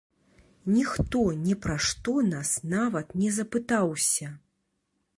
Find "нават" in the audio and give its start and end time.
2.75-3.07